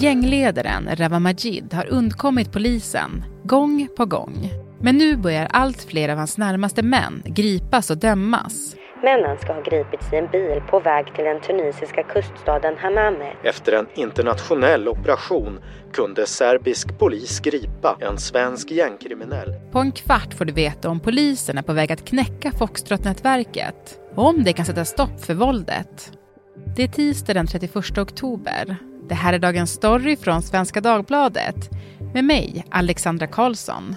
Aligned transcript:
Gängledaren 0.00 0.88
Rawa 0.96 1.18
Majid 1.18 1.74
har 1.74 1.86
undkommit 1.86 2.52
polisen 2.52 3.24
gång 3.44 3.88
på 3.96 4.06
gång. 4.06 4.50
Men 4.80 4.98
nu 4.98 5.16
börjar 5.16 5.48
allt 5.50 5.82
fler 5.82 6.08
av 6.08 6.18
hans 6.18 6.38
närmaste 6.38 6.82
män 6.82 7.22
gripas 7.24 7.90
och 7.90 7.98
dömas. 7.98 8.76
Männen 9.02 9.38
ska 9.38 9.52
ha 9.52 9.62
gripits 9.62 10.12
i 10.12 10.16
en 10.16 10.28
bil 10.32 10.62
på 10.70 10.80
väg 10.80 11.14
till 11.14 11.24
den 11.24 11.40
tunisiska 11.40 12.02
kuststaden 12.02 12.76
Hamame. 12.78 13.32
Efter 13.44 13.72
en 13.72 13.86
internationell 13.94 14.88
operation 14.88 15.60
kunde 15.92 16.26
serbisk 16.26 16.98
polis 16.98 17.40
gripa 17.40 17.96
en 18.00 18.18
svensk 18.18 18.70
gängkriminell. 18.70 19.54
På 19.72 19.78
en 19.78 19.92
kvart 19.92 20.34
får 20.34 20.44
du 20.44 20.52
veta 20.52 20.88
om 20.88 21.00
polisen 21.00 21.58
är 21.58 21.62
på 21.62 21.72
väg 21.72 21.92
att 21.92 22.04
knäcka 22.04 22.50
Foxtrot-nätverket 22.50 23.98
och 24.14 24.26
om 24.26 24.44
det 24.44 24.52
kan 24.52 24.64
sätta 24.66 24.84
stopp 24.84 25.20
för 25.20 25.34
våldet. 25.34 26.12
Det 26.76 26.82
är 26.82 26.88
tisdag 26.88 27.34
den 27.34 27.46
31 27.46 27.98
oktober. 27.98 28.76
Det 29.08 29.14
här 29.14 29.32
är 29.32 29.38
dagens 29.38 29.70
story 29.70 30.16
från 30.16 30.42
Svenska 30.42 30.80
Dagbladet 30.80 31.70
med 32.14 32.24
mig, 32.24 32.64
Alexandra 32.70 33.26
Karlsson. 33.26 33.96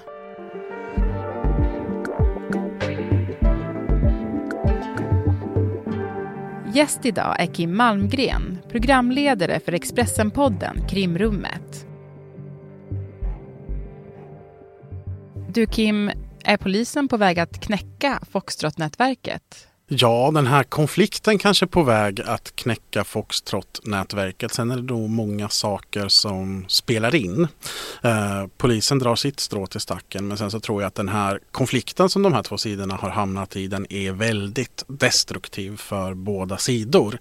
Gäst 6.73 7.05
idag 7.05 7.35
är 7.39 7.45
Kim 7.45 7.77
Malmgren, 7.77 8.57
programledare 8.69 9.59
för 9.59 9.71
Expressenpodden 9.71 10.87
Krimrummet. 10.87 11.87
Du 15.49 15.65
Kim, 15.65 16.11
är 16.43 16.57
polisen 16.57 17.07
på 17.07 17.17
väg 17.17 17.39
att 17.39 17.59
knäcka 17.59 18.19
Foxtrot-nätverket? 18.31 19.68
Ja, 19.91 20.31
den 20.33 20.47
här 20.47 20.63
konflikten 20.63 21.37
kanske 21.37 21.65
är 21.65 21.67
på 21.67 21.83
väg 21.83 22.21
att 22.21 22.55
knäcka 22.55 23.03
Foxtrot-nätverket. 23.03 24.53
Sen 24.53 24.71
är 24.71 24.75
det 24.75 24.81
då 24.81 25.07
många 25.07 25.49
saker 25.49 26.07
som 26.07 26.65
spelar 26.67 27.15
in. 27.15 27.47
Eh, 28.03 28.47
polisen 28.57 28.99
drar 28.99 29.15
sitt 29.15 29.39
strå 29.39 29.67
till 29.67 29.79
stacken 29.79 30.27
men 30.27 30.37
sen 30.37 30.51
så 30.51 30.59
tror 30.59 30.81
jag 30.81 30.87
att 30.87 30.95
den 30.95 31.09
här 31.09 31.39
konflikten 31.51 32.09
som 32.09 32.23
de 32.23 32.33
här 32.33 32.43
två 32.43 32.57
sidorna 32.57 32.95
har 32.95 33.09
hamnat 33.09 33.55
i 33.55 33.67
den 33.67 33.93
är 33.93 34.11
väldigt 34.11 34.83
destruktiv 34.87 35.77
för 35.77 36.13
båda 36.13 36.57
sidor. 36.57 37.17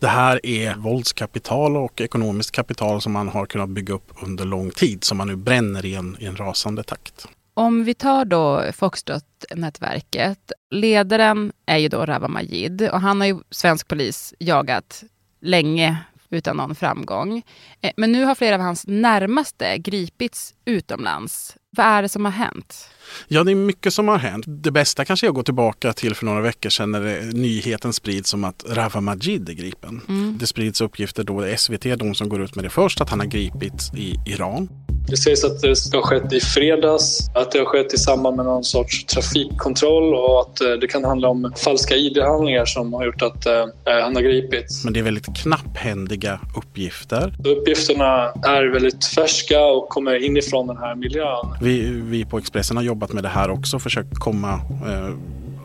Det 0.00 0.08
här 0.08 0.46
är 0.46 0.74
våldskapital 0.74 1.76
och 1.76 2.00
ekonomiskt 2.00 2.50
kapital 2.50 3.00
som 3.00 3.12
man 3.12 3.28
har 3.28 3.46
kunnat 3.46 3.68
bygga 3.68 3.94
upp 3.94 4.12
under 4.22 4.44
lång 4.44 4.70
tid 4.70 5.04
som 5.04 5.18
man 5.18 5.28
nu 5.28 5.36
bränner 5.36 5.86
i 5.86 5.94
en, 5.94 6.16
i 6.20 6.26
en 6.26 6.36
rasande 6.36 6.82
takt. 6.82 7.28
Om 7.58 7.84
vi 7.84 7.94
tar 7.94 8.24
då 8.24 8.72
Foxtrot-nätverket. 8.72 10.52
Ledaren 10.70 11.52
är 11.66 11.76
ju 11.76 11.88
då 11.88 12.06
Rawa 12.06 12.28
Majid 12.28 12.88
och 12.92 13.00
han 13.00 13.20
har 13.20 13.26
ju 13.26 13.38
svensk 13.50 13.88
polis 13.88 14.34
jagat 14.38 15.04
länge 15.40 15.98
utan 16.30 16.56
någon 16.56 16.74
framgång. 16.74 17.42
Eh, 17.80 17.90
men 17.96 18.12
nu 18.12 18.24
har 18.24 18.34
flera 18.34 18.54
av 18.54 18.60
hans 18.60 18.86
närmaste 18.86 19.78
gripits 19.78 20.54
utomlands. 20.64 21.56
Vad 21.70 21.86
är 21.86 22.02
det 22.02 22.08
som 22.08 22.24
har 22.24 22.32
hänt? 22.32 22.90
Ja, 23.28 23.44
det 23.44 23.50
är 23.50 23.54
mycket 23.54 23.92
som 23.92 24.08
har 24.08 24.18
hänt. 24.18 24.44
Det 24.48 24.70
bästa 24.70 25.04
kanske 25.04 25.26
är 25.26 25.28
att 25.28 25.34
gå 25.34 25.42
tillbaka 25.42 25.92
till 25.92 26.14
för 26.14 26.24
några 26.24 26.40
veckor 26.40 26.70
sedan 26.70 26.90
när 26.90 27.32
nyheten 27.32 27.92
sprids 27.92 28.34
om 28.34 28.44
att 28.44 28.64
Rawa 28.68 29.00
Majid 29.00 29.48
är 29.48 29.52
gripen. 29.52 30.00
Mm. 30.08 30.38
Det 30.40 30.46
sprids 30.46 30.80
uppgifter 30.80 31.24
då, 31.24 31.40
det 31.40 31.52
är 31.52 31.56
SVT 31.56 31.98
de 31.98 32.14
som 32.14 32.28
går 32.28 32.42
ut 32.42 32.54
med 32.54 32.64
det 32.64 32.70
först, 32.70 33.00
att 33.00 33.10
han 33.10 33.20
har 33.20 33.26
gripits 33.26 33.94
i 33.94 34.14
Iran. 34.26 34.68
Det 35.08 35.16
sägs 35.16 35.44
att 35.44 35.62
det 35.62 35.76
ska 35.76 35.98
ha 35.98 36.06
skett 36.06 36.32
i 36.32 36.40
fredags, 36.40 37.30
att 37.34 37.52
det 37.52 37.58
har 37.58 37.66
skett 37.66 37.94
i 37.94 37.98
samband 37.98 38.36
med 38.36 38.46
någon 38.46 38.64
sorts 38.64 39.04
trafikkontroll 39.04 40.14
och 40.14 40.40
att 40.40 40.60
eh, 40.60 40.70
det 40.70 40.86
kan 40.86 41.04
handla 41.04 41.28
om 41.28 41.52
falska 41.56 41.94
ID-handlingar 41.94 42.64
som 42.64 42.92
har 42.92 43.06
gjort 43.06 43.22
att 43.22 43.46
eh, 43.46 43.66
han 43.84 44.16
har 44.16 44.22
gripits. 44.22 44.84
Men 44.84 44.92
det 44.92 44.98
är 44.98 45.04
väldigt 45.04 45.36
knapphändiga 45.36 46.40
uppgifter. 46.56 47.34
Uppgifterna 47.44 48.32
är 48.42 48.72
väldigt 48.72 49.04
färska 49.04 49.64
och 49.64 49.88
kommer 49.88 50.24
inifrån 50.24 50.66
den 50.66 50.76
här 50.76 50.94
miljön. 50.94 51.46
Vi, 51.60 51.90
vi 51.90 52.24
på 52.24 52.38
Expressen 52.38 52.76
har 52.76 52.84
jobbat 52.84 52.95
jobbat 52.96 53.12
med 53.12 53.22
det 53.22 53.28
här 53.28 53.50
också, 53.50 53.78
försökt 53.78 54.18
komma 54.18 54.52
eh, 54.86 55.14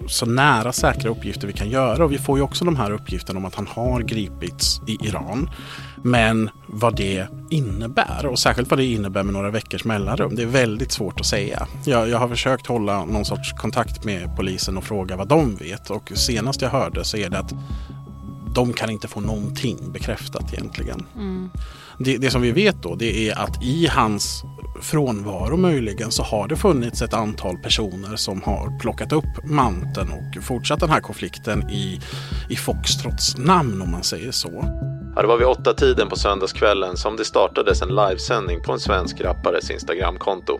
så 0.07 0.25
nära 0.25 0.71
säkra 0.71 1.09
uppgifter 1.09 1.47
vi 1.47 1.53
kan 1.53 1.69
göra. 1.69 2.03
Och 2.03 2.11
vi 2.11 2.17
får 2.17 2.37
ju 2.37 2.43
också 2.43 2.65
de 2.65 2.75
här 2.75 2.91
uppgifterna 2.91 3.39
om 3.39 3.45
att 3.45 3.55
han 3.55 3.67
har 3.67 4.01
gripits 4.01 4.81
i 4.87 5.07
Iran. 5.07 5.49
Men 6.03 6.49
vad 6.67 6.95
det 6.95 7.27
innebär 7.49 8.25
och 8.25 8.39
särskilt 8.39 8.69
vad 8.69 8.79
det 8.79 8.85
innebär 8.85 9.23
med 9.23 9.33
några 9.33 9.49
veckors 9.49 9.85
mellanrum. 9.85 10.35
Det 10.35 10.41
är 10.41 10.47
väldigt 10.47 10.91
svårt 10.91 11.19
att 11.19 11.25
säga. 11.25 11.67
Jag, 11.85 12.09
jag 12.09 12.17
har 12.17 12.27
försökt 12.27 12.67
hålla 12.67 13.05
någon 13.05 13.25
sorts 13.25 13.53
kontakt 13.53 14.03
med 14.03 14.35
polisen 14.35 14.77
och 14.77 14.83
fråga 14.83 15.15
vad 15.15 15.27
de 15.27 15.55
vet 15.55 15.89
och 15.89 16.11
senast 16.15 16.61
jag 16.61 16.69
hörde 16.69 17.03
så 17.05 17.17
är 17.17 17.29
det 17.29 17.39
att 17.39 17.53
de 18.55 18.73
kan 18.73 18.89
inte 18.89 19.07
få 19.07 19.19
någonting 19.19 19.91
bekräftat 19.91 20.53
egentligen. 20.53 21.05
Mm. 21.15 21.49
Det, 22.03 22.17
det, 22.17 22.31
som 22.31 22.41
vi 22.41 22.51
vet 22.51 22.83
då 22.83 22.95
det 22.95 23.29
är 23.29 23.39
att 23.39 23.63
i 23.63 23.87
hans 23.87 24.43
frånvaro 24.81 25.57
möjligen 25.57 26.11
så 26.11 26.23
har 26.23 26.47
det 26.47 26.55
funnits 26.55 27.01
ett 27.01 27.13
antal 27.13 27.57
personer 27.57 28.15
som 28.15 28.41
har 28.41 28.79
plockat 28.79 29.11
upp 29.11 29.43
manteln 29.43 30.11
och 30.11 30.43
fortsatt 30.43 30.79
den 30.79 30.89
här 30.89 30.99
konflikten 30.99 31.69
i, 31.69 31.99
i 32.49 32.55
Foxtrots 32.55 33.37
namn 33.37 33.81
om 33.81 33.91
man 33.91 34.03
säger 34.03 34.31
så. 34.31 34.65
Ja, 35.15 35.21
det 35.21 35.27
var 35.27 35.37
vid 35.37 35.47
åtta 35.47 35.73
tiden 35.73 36.09
på 36.09 36.15
söndagskvällen 36.15 36.97
som 36.97 37.17
det 37.17 37.25
startades 37.25 37.81
en 37.81 37.95
livesändning 37.95 38.61
på 38.61 38.71
en 38.71 38.79
svensk 38.79 39.21
rappares 39.21 39.71
Instagramkonto. 39.71 40.59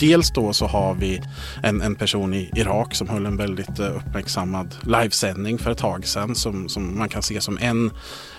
Dels 0.00 0.30
då 0.30 0.52
så 0.52 0.66
har 0.66 0.94
vi 0.94 1.22
en, 1.62 1.82
en 1.82 1.94
person 1.94 2.34
i 2.34 2.50
Irak 2.56 2.94
som 2.94 3.08
höll 3.08 3.26
en 3.26 3.36
väldigt 3.36 3.78
eh, 3.78 3.96
uppmärksammad 3.96 4.74
livesändning 4.82 5.58
för 5.58 5.70
ett 5.70 5.78
tag 5.78 6.06
sedan 6.06 6.34
som, 6.34 6.68
som 6.68 6.98
man 6.98 7.08
kan 7.08 7.22
se 7.22 7.40
som 7.40 7.58
en, 7.60 7.90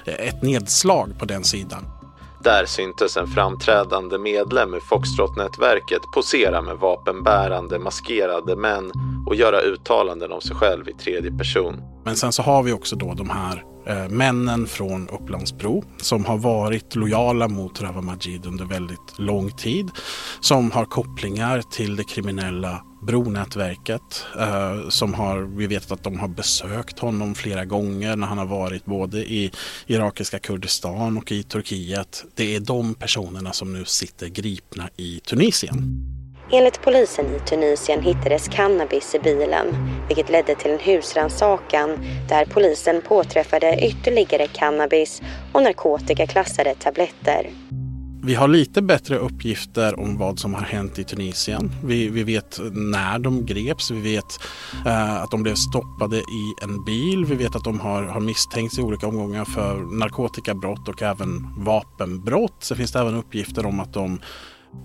ett 0.05 0.41
nedslag 0.41 1.19
på 1.19 1.25
den 1.25 1.43
sidan. 1.43 1.98
Där 2.43 2.65
syntes 2.65 3.17
en 3.17 3.27
framträdande 3.27 4.17
medlem 4.17 4.73
ur 4.73 4.79
Foxtrot-nätverket 4.79 6.01
posera 6.13 6.61
med 6.61 6.77
vapenbärande 6.77 7.79
maskerade 7.79 8.55
män 8.55 8.91
och 9.27 9.35
göra 9.35 9.61
uttalanden 9.61 10.31
om 10.31 10.41
sig 10.41 10.55
själv 10.55 10.89
i 10.89 10.93
tredje 10.93 11.31
person. 11.31 11.81
Men 12.05 12.15
sen 12.15 12.31
så 12.31 12.41
har 12.41 12.63
vi 12.63 12.73
också 12.73 12.95
då 12.95 13.13
de 13.13 13.29
här 13.29 13.63
Eh, 13.89 14.09
männen 14.09 14.67
från 14.67 15.09
Upplandsbro 15.09 15.83
som 15.97 16.25
har 16.25 16.37
varit 16.37 16.95
lojala 16.95 17.47
mot 17.47 17.81
Rawa 17.81 18.01
Majid 18.01 18.45
under 18.45 18.65
väldigt 18.65 19.19
lång 19.19 19.51
tid. 19.51 19.89
Som 20.39 20.71
har 20.71 20.85
kopplingar 20.85 21.61
till 21.61 21.95
det 21.95 22.03
kriminella 22.03 22.83
Bronätverket 23.01 24.25
eh, 24.39 24.89
som 24.89 25.13
har, 25.13 25.39
vi 25.39 25.67
vet 25.67 25.91
att 25.91 26.03
de 26.03 26.19
har 26.19 26.27
besökt 26.27 26.99
honom 26.99 27.35
flera 27.35 27.65
gånger 27.65 28.15
när 28.15 28.27
han 28.27 28.37
har 28.37 28.45
varit 28.45 28.85
både 28.85 29.17
i 29.17 29.51
irakiska 29.87 30.39
Kurdistan 30.39 31.17
och 31.17 31.31
i 31.31 31.43
Turkiet. 31.43 32.23
Det 32.35 32.55
är 32.55 32.59
de 32.59 32.93
personerna 32.93 33.53
som 33.53 33.73
nu 33.73 33.85
sitter 33.85 34.27
gripna 34.27 34.89
i 34.97 35.19
Tunisien. 35.19 36.18
Enligt 36.51 36.81
polisen 36.81 37.25
i 37.25 37.39
Tunisien 37.39 38.01
hittades 38.01 38.47
cannabis 38.47 39.15
i 39.15 39.19
bilen, 39.19 39.67
vilket 40.07 40.29
ledde 40.29 40.55
till 40.55 40.71
en 40.71 40.79
husrannsakan 40.79 41.89
där 42.29 42.45
polisen 42.45 43.01
påträffade 43.01 43.85
ytterligare 43.85 44.47
cannabis 44.47 45.21
och 45.53 45.63
narkotikaklassade 45.63 46.75
tabletter. 46.75 47.49
Vi 48.23 48.35
har 48.35 48.47
lite 48.47 48.81
bättre 48.81 49.17
uppgifter 49.17 49.99
om 49.99 50.17
vad 50.17 50.39
som 50.39 50.53
har 50.53 50.61
hänt 50.61 50.99
i 50.99 51.03
Tunisien. 51.03 51.71
Vi, 51.83 52.09
vi 52.09 52.23
vet 52.23 52.59
när 52.71 53.19
de 53.19 53.45
greps. 53.45 53.91
Vi 53.91 54.01
vet 54.01 54.39
eh, 54.85 55.23
att 55.23 55.31
de 55.31 55.43
blev 55.43 55.55
stoppade 55.55 56.17
i 56.17 56.53
en 56.63 56.85
bil. 56.85 57.25
Vi 57.25 57.35
vet 57.35 57.55
att 57.55 57.63
de 57.63 57.79
har, 57.79 58.03
har 58.03 58.19
misstänkts 58.19 58.79
i 58.79 58.81
olika 58.81 59.07
omgångar 59.07 59.45
för 59.45 59.99
narkotikabrott 59.99 60.87
och 60.87 61.01
även 61.01 61.47
vapenbrott. 61.57 62.55
Sen 62.59 62.77
finns 62.77 62.91
det 62.91 62.99
även 62.99 63.15
uppgifter 63.15 63.65
om 63.65 63.79
att 63.79 63.93
de 63.93 64.19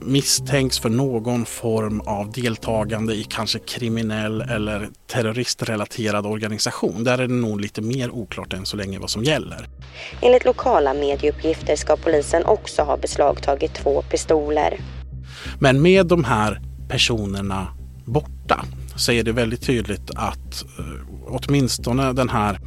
misstänks 0.01 0.79
för 0.79 0.89
någon 0.89 1.47
form 1.47 2.01
av 2.01 2.33
deltagande 2.33 3.15
i 3.15 3.25
kanske 3.25 3.59
kriminell 3.59 4.41
eller 4.41 4.89
terroristrelaterad 5.07 6.27
organisation. 6.27 7.05
Där 7.05 7.19
är 7.19 7.29
det 7.29 7.35
nog 7.35 7.61
lite 7.61 7.83
mer 7.83 8.11
oklart 8.11 8.53
än 8.53 8.67
så 8.67 8.77
länge 8.77 8.99
vad 8.99 9.11
som 9.11 9.25
gäller. 9.25 9.69
Enligt 10.23 10.45
lokala 10.45 10.95
medieuppgifter 10.95 11.77
ska 11.77 11.97
polisen 11.97 12.45
också 12.45 12.83
ha 12.83 12.97
beslagtagit 12.97 13.75
två 13.75 14.03
pistoler. 14.03 14.81
Men 15.59 15.83
med 15.83 16.07
de 16.07 16.25
här 16.25 16.61
personerna 16.89 17.69
borta 18.05 18.65
så 18.97 19.13
är 19.13 19.23
det 19.23 19.33
väldigt 19.33 19.63
tydligt 19.63 20.11
att 20.15 20.65
eh, 20.79 21.14
åtminstone 21.29 22.13
den 22.13 22.29
här 22.29 22.59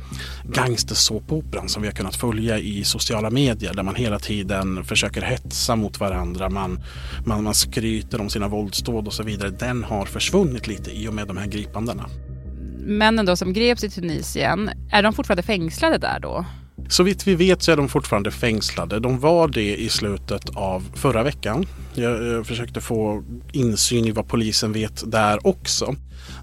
gangstersåpoperan 0.43 1.69
som 1.69 1.81
vi 1.81 1.87
har 1.87 1.95
kunnat 1.95 2.15
följa 2.15 2.59
i 2.59 2.83
sociala 2.83 3.29
medier 3.29 3.73
där 3.73 3.83
man 3.83 3.95
hela 3.95 4.19
tiden 4.19 4.83
försöker 4.83 5.21
hetsa 5.21 5.75
mot 5.75 5.99
varandra. 5.99 6.49
Man, 6.49 6.83
man, 7.25 7.43
man 7.43 7.53
skryter 7.53 8.21
om 8.21 8.29
sina 8.29 8.47
våldsdåd 8.47 9.07
och 9.07 9.13
så 9.13 9.23
vidare. 9.23 9.49
Den 9.49 9.83
har 9.83 10.05
försvunnit 10.05 10.67
lite 10.67 10.91
i 10.91 11.07
och 11.07 11.13
med 11.13 11.27
de 11.27 11.37
här 11.37 11.47
gripandena. 11.47 12.09
Männen 12.79 13.25
då 13.25 13.35
som 13.35 13.53
greps 13.53 13.83
i 13.83 13.89
Tunisien, 13.89 14.69
är 14.91 15.03
de 15.03 15.13
fortfarande 15.13 15.43
fängslade 15.43 15.97
där 15.97 16.19
då? 16.19 16.45
Så 16.89 17.03
vitt 17.03 17.27
vi 17.27 17.35
vet 17.35 17.63
så 17.63 17.71
är 17.71 17.77
de 17.77 17.89
fortfarande 17.89 18.31
fängslade. 18.31 18.99
De 18.99 19.19
var 19.19 19.47
det 19.47 19.75
i 19.75 19.89
slutet 19.89 20.49
av 20.55 20.83
förra 20.95 21.23
veckan. 21.23 21.65
Jag, 21.93 22.23
jag 22.23 22.47
försökte 22.47 22.81
få 22.81 23.23
insyn 23.51 24.05
i 24.05 24.11
vad 24.11 24.27
polisen 24.27 24.73
vet 24.73 25.11
där 25.11 25.47
också. 25.47 25.95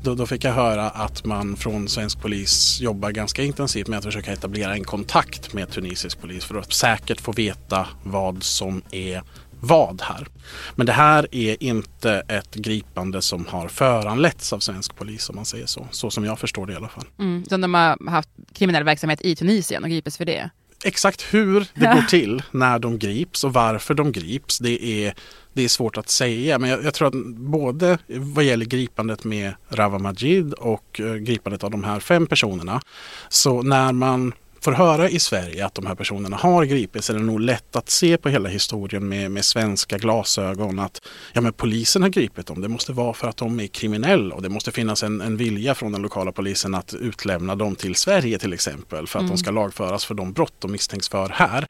Då, 0.02 0.14
då, 0.14 0.26
fick 0.26 0.44
jag 0.44 0.52
höra 0.52 0.90
att 0.90 1.25
man 1.25 1.56
från 1.56 1.88
svensk 1.88 2.20
polis 2.20 2.81
jobbar 2.81 3.10
ganska 3.10 3.42
intensivt 3.42 3.88
med 3.88 3.98
att 3.98 4.04
försöka 4.04 4.32
etablera 4.32 4.75
en 4.75 4.84
kontakt 4.84 5.52
med 5.52 5.70
tunisisk 5.70 6.20
polis 6.20 6.44
för 6.44 6.54
att 6.54 6.72
säkert 6.72 7.20
få 7.20 7.32
veta 7.32 7.87
vad 8.02 8.42
som 8.42 8.82
är 8.90 9.22
vad 9.64 10.02
här. 10.02 10.26
Men 10.75 10.87
det 10.87 10.93
här 10.93 11.26
är 11.31 11.62
inte 11.62 12.22
ett 12.28 12.55
gripande 12.55 13.22
som 13.22 13.46
har 13.46 13.69
föranletts 13.69 14.52
av 14.52 14.58
svensk 14.58 14.96
polis 14.96 15.28
om 15.28 15.37
man 15.37 15.44
säger 15.44 15.66
så. 15.66 15.87
Så 15.90 16.11
som 16.11 16.25
jag 16.25 16.38
förstår 16.38 16.66
det 16.66 16.72
i 16.72 16.76
alla 16.76 16.88
fall. 16.88 17.05
Mm, 17.19 17.44
som 17.44 17.61
de 17.61 17.75
har 17.75 18.11
haft 18.11 18.28
kriminell 18.55 18.84
verksamhet 18.84 19.20
i 19.22 19.37
Tunisien 19.37 19.84
och 19.84 19.90
gripits 19.90 20.16
för 20.16 20.25
det? 20.25 20.50
Exakt 20.84 21.34
hur 21.34 21.66
det 21.75 21.87
går 21.94 22.08
till 22.08 22.43
när 22.50 22.78
de 22.78 22.99
grips 22.99 23.44
och 23.44 23.52
varför 23.52 23.94
de 23.94 24.12
grips 24.12 24.58
det 24.58 24.84
är, 24.84 25.14
det 25.52 25.62
är 25.62 25.69
svårt 25.69 25.96
att 25.96 26.08
säga. 26.08 26.58
Men 26.58 26.70
jag, 26.70 26.84
jag 26.84 26.94
tror 26.94 27.08
att 27.08 27.26
både 27.37 27.99
vad 28.08 28.44
gäller 28.44 28.66
gripandet 28.66 29.25
med 29.25 29.55
Rawa 29.69 29.99
Majid 29.99 30.52
och 30.52 31.00
eh, 31.00 31.14
gripandet 31.14 31.64
av 31.64 31.70
de 31.70 31.84
här 31.84 32.00
fem 32.00 32.26
personerna. 32.26 32.81
Så 33.28 33.62
när 33.62 33.93
man 33.93 34.32
får 34.64 34.72
höra 34.72 35.08
i 35.08 35.19
Sverige 35.19 35.66
att 35.66 35.75
de 35.75 35.87
här 35.87 35.94
personerna 35.94 36.37
har 36.37 36.64
gripits 36.64 37.11
är 37.11 37.14
det 37.14 37.20
nog 37.20 37.40
lätt 37.40 37.76
att 37.76 37.90
se 37.90 38.16
på 38.16 38.28
hela 38.28 38.49
historien 38.49 39.08
med, 39.08 39.31
med 39.31 39.44
svenska 39.44 39.99
glasögon 39.99 40.78
att 40.78 41.00
ja, 41.32 41.40
men 41.40 41.52
polisen 41.52 42.02
har 42.02 42.08
gripit 42.08 42.46
dem. 42.46 42.61
Det 42.61 42.69
måste 42.69 42.93
vara 42.93 43.14
för 43.14 43.28
att 43.28 43.37
de 43.37 43.61
är 43.61 43.66
kriminella 43.66 44.34
och 44.34 44.43
det 44.43 44.49
måste 44.49 44.72
finnas 44.72 45.02
en, 45.02 45.20
en 45.20 45.37
vilja 45.37 45.75
från 45.75 45.93
den 45.93 46.02
lokala 46.02 46.32
polisen 46.32 46.75
att 46.75 46.94
utlämna 46.94 47.55
dem 47.55 47.76
till 47.76 47.94
Sverige 47.94 48.38
till 48.38 48.52
exempel 48.52 49.06
för 49.06 49.19
att 49.19 49.22
mm. 49.22 49.37
de 49.37 49.38
ska 49.38 49.50
lagföras 49.50 50.05
för 50.05 50.14
de 50.14 50.32
brott 50.32 50.55
de 50.58 50.72
misstänks 50.72 51.08
för 51.08 51.28
här. 51.28 51.66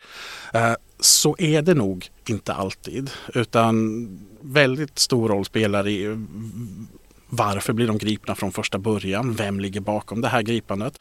Eh, 0.55 0.75
så 1.01 1.37
är 1.39 1.63
det 1.63 1.75
nog 1.75 2.09
inte 2.29 2.55
alltid 2.55 3.11
utan 3.35 4.09
väldigt 4.41 4.99
stor 4.99 5.29
roll 5.29 5.45
spelar 5.45 5.89
i 5.89 6.27
varför 7.29 7.73
blir 7.73 7.87
de 7.87 7.99
gripna 7.99 8.35
från 8.35 8.53
första 8.53 8.79
början? 8.79 9.35
Vem 9.35 9.61
ligger 9.61 9.81
bakom 9.81 10.21
det 10.21 10.29
här 10.29 10.43
gripandet? 10.43 10.99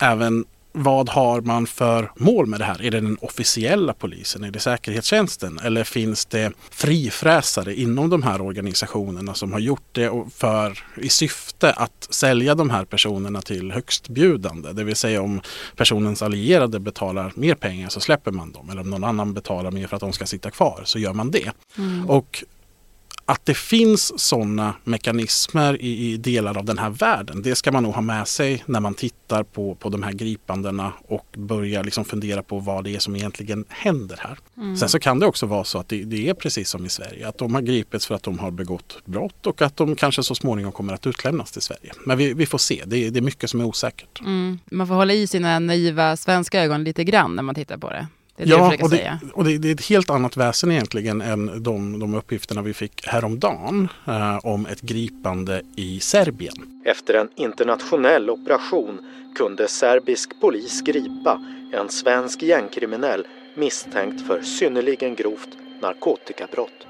Även 0.00 0.44
vad 0.76 1.08
har 1.08 1.40
man 1.40 1.66
för 1.66 2.12
mål 2.16 2.46
med 2.46 2.60
det 2.60 2.64
här? 2.64 2.82
Är 2.82 2.90
det 2.90 3.00
den 3.00 3.18
officiella 3.20 3.92
polisen? 3.92 4.44
Är 4.44 4.50
det 4.50 4.58
säkerhetstjänsten? 4.58 5.58
Eller 5.58 5.84
finns 5.84 6.26
det 6.26 6.52
frifräsare 6.70 7.74
inom 7.74 8.10
de 8.10 8.22
här 8.22 8.40
organisationerna 8.40 9.34
som 9.34 9.52
har 9.52 9.58
gjort 9.58 9.88
det 9.92 10.10
för, 10.36 10.78
i 10.96 11.08
syfte 11.08 11.72
att 11.72 12.06
sälja 12.10 12.54
de 12.54 12.70
här 12.70 12.84
personerna 12.84 13.42
till 13.42 13.72
högstbjudande? 13.72 14.72
Det 14.72 14.84
vill 14.84 14.96
säga 14.96 15.22
om 15.22 15.40
personens 15.76 16.22
allierade 16.22 16.80
betalar 16.80 17.32
mer 17.36 17.54
pengar 17.54 17.88
så 17.88 18.00
släpper 18.00 18.30
man 18.30 18.52
dem. 18.52 18.70
Eller 18.70 18.80
om 18.80 18.90
någon 18.90 19.04
annan 19.04 19.34
betalar 19.34 19.70
mer 19.70 19.86
för 19.86 19.96
att 19.96 20.00
de 20.00 20.12
ska 20.12 20.26
sitta 20.26 20.50
kvar 20.50 20.82
så 20.84 20.98
gör 20.98 21.12
man 21.12 21.30
det. 21.30 21.50
Mm. 21.78 22.10
Och 22.10 22.44
att 23.26 23.46
det 23.46 23.54
finns 23.54 24.20
sådana 24.20 24.74
mekanismer 24.84 25.82
i, 25.82 26.12
i, 26.12 26.16
delar 26.16 26.58
av 26.58 26.64
den 26.64 26.78
här 26.78 26.90
världen, 26.90 27.42
det 27.42 27.54
ska 27.54 27.72
man 27.72 27.82
nog 27.82 27.94
ha 27.94 28.02
med 28.02 28.28
sig 28.28 28.62
när 28.66 28.80
man 28.80 28.94
tittar 28.94 29.42
på, 29.42 29.74
på 29.74 29.88
de 29.88 30.02
här 30.02 30.12
gripandena 30.12 30.92
och 31.08 31.26
börjar 31.36 31.84
liksom 31.84 32.04
fundera 32.04 32.42
på 32.42 32.58
vad 32.58 32.84
det 32.84 32.94
är 32.94 32.98
som 32.98 33.16
egentligen 33.16 33.64
händer 33.68 34.18
här. 34.20 34.38
Mm. 34.56 34.76
Sen 34.76 34.88
så 34.88 34.98
kan 34.98 35.18
det 35.18 35.26
också 35.26 35.46
vara 35.46 35.64
så 35.64 35.78
att 35.78 35.88
det, 35.88 36.04
det, 36.04 36.28
är 36.28 36.34
precis 36.34 36.68
som 36.68 36.86
i 36.86 36.88
Sverige, 36.88 37.28
att 37.28 37.38
de 37.38 37.54
har 37.54 37.60
gripits 37.60 38.06
för 38.06 38.14
att 38.14 38.22
de 38.22 38.38
har 38.38 38.50
begått 38.50 38.98
brott 39.04 39.46
och 39.46 39.62
att 39.62 39.76
de 39.76 39.96
kanske 39.96 40.22
så 40.22 40.34
småningom 40.34 40.72
kommer 40.72 40.94
att 40.94 41.06
utlämnas 41.06 41.52
till 41.52 41.62
Sverige. 41.62 41.92
Men 42.06 42.18
vi, 42.18 42.34
vi 42.34 42.46
får 42.46 42.58
se, 42.58 42.82
det, 42.86 43.10
det, 43.10 43.18
är 43.18 43.22
mycket 43.22 43.50
som 43.50 43.60
är 43.60 43.64
osäkert. 43.64 44.20
Mm. 44.20 44.58
Man 44.64 44.86
får 44.86 44.94
hålla 44.94 45.12
i 45.12 45.26
sina 45.26 45.58
naiva 45.58 46.16
svenska 46.16 46.62
ögon 46.62 46.84
lite 46.84 47.04
grann 47.04 47.36
när 47.36 47.42
man 47.42 47.54
tittar 47.54 47.76
på 47.78 47.90
det. 47.90 48.06
Det 48.36 48.42
är 48.42 48.46
ja, 48.46 48.74
det 48.76 48.82
och, 48.82 48.90
det, 48.90 49.18
och 49.32 49.44
det, 49.44 49.58
det, 49.58 49.68
är 49.68 49.74
ett 49.74 49.86
helt 49.86 50.10
annat 50.10 50.36
väsen 50.36 50.70
egentligen 50.70 51.20
än 51.20 51.62
de, 51.62 51.98
de 51.98 52.14
uppgifterna 52.14 52.62
vi 52.62 52.74
fick 52.74 53.06
häromdagen 53.06 53.88
eh, 54.06 54.38
om 54.42 54.66
ett 54.66 54.80
gripande 54.80 55.62
i 55.76 56.00
Serbien. 56.00 56.82
Efter 56.84 57.14
en 57.14 57.28
internationell 57.34 58.30
operation 58.30 59.00
kunde 59.36 59.68
serbisk 59.68 60.40
polis 60.40 60.80
gripa 60.80 61.40
en 61.72 61.88
svensk 61.88 62.42
gängkriminell 62.42 63.26
misstänkt 63.56 64.26
för 64.26 64.42
synnerligen 64.42 65.14
grovt 65.14 65.48
narkotikabrott. 65.82 66.86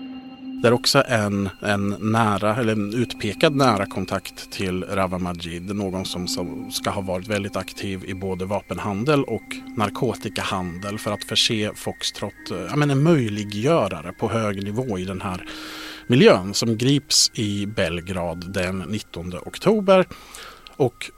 Det 0.62 0.68
är 0.68 0.72
också 0.72 1.04
en, 1.08 1.48
en 1.62 1.96
nära, 2.00 2.56
eller 2.56 2.72
en 2.72 2.94
utpekad 2.94 3.54
nära 3.54 3.86
kontakt 3.86 4.50
till 4.50 4.84
Rawa 4.84 5.18
Majid. 5.18 5.74
Någon 5.76 6.04
som, 6.04 6.28
som 6.28 6.70
ska 6.70 6.90
ha 6.90 7.00
varit 7.00 7.28
väldigt 7.28 7.56
aktiv 7.56 8.04
i 8.04 8.14
både 8.14 8.44
vapenhandel 8.44 9.24
och 9.24 9.56
narkotikahandel 9.76 10.98
för 10.98 11.12
att 11.12 11.24
förse 11.24 11.70
Foxtrot, 11.74 12.50
eh, 12.50 12.56
ja, 12.70 12.76
men 12.76 12.90
en 12.90 13.02
möjliggörare 13.02 14.12
på 14.12 14.28
hög 14.28 14.64
nivå 14.64 14.98
i 14.98 15.04
den 15.04 15.20
här 15.20 15.48
miljön 16.06 16.54
som 16.54 16.78
grips 16.78 17.30
i 17.34 17.66
Belgrad 17.66 18.52
den 18.52 18.78
19 18.78 19.34
oktober. 19.34 20.06
Och 20.76 21.10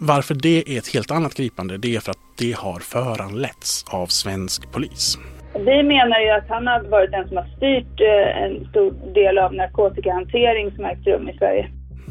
varför 0.00 0.34
det 0.34 0.74
är 0.74 0.78
ett 0.78 0.88
helt 0.88 1.10
annat 1.10 1.34
gripande 1.34 1.78
det 1.78 1.96
är 1.96 2.00
för 2.00 2.10
att 2.10 2.18
det 2.36 2.52
har 2.52 2.80
föranletts 2.80 3.84
av 3.88 4.06
svensk 4.06 4.72
polis. 4.72 5.18
Vi 5.54 5.82
menar 5.82 6.20
ju 6.20 6.30
att 6.30 6.48
han 6.48 6.66
har 6.66 6.80
varit 6.82 7.10
den 7.10 7.28
som 7.28 7.36
har 7.36 7.46
styrt 7.56 8.00
eh, 8.00 8.42
en 8.42 8.68
stor 8.70 9.14
del 9.14 9.38
av 9.38 9.54
narkotikahantering 9.54 10.72
som 10.72 10.84
ägt 10.84 11.06
rum 11.06 11.28
i 11.28 11.36
Sverige. 11.38 11.68